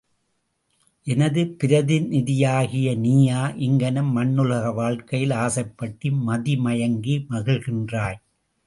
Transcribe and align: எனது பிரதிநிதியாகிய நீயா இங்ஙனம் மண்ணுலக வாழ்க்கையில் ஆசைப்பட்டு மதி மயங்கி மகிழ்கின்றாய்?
எனது 1.07 1.41
பிரதிநிதியாகிய 1.59 2.95
நீயா 2.97 3.41
இங்ஙனம் 3.59 4.11
மண்ணுலக 4.11 4.71
வாழ்க்கையில் 4.71 5.35
ஆசைப்பட்டு 5.45 6.11
மதி 6.23 6.55
மயங்கி 6.57 7.17
மகிழ்கின்றாய்? 7.29 8.19